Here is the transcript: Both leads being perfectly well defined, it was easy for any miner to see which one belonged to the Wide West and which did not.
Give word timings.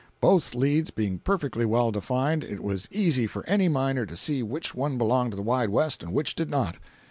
Both 0.19 0.55
leads 0.55 0.89
being 0.89 1.19
perfectly 1.19 1.63
well 1.63 1.91
defined, 1.91 2.43
it 2.43 2.63
was 2.63 2.89
easy 2.91 3.27
for 3.27 3.45
any 3.47 3.69
miner 3.69 4.07
to 4.07 4.17
see 4.17 4.41
which 4.41 4.73
one 4.73 4.97
belonged 4.97 5.33
to 5.33 5.37
the 5.37 5.43
Wide 5.43 5.69
West 5.69 6.01
and 6.01 6.11
which 6.11 6.33
did 6.33 6.49
not. 6.49 6.77